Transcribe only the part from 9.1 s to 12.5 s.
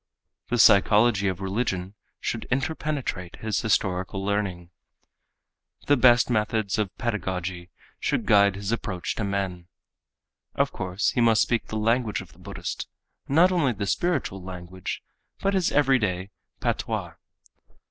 to men. Of course he must speak the language of the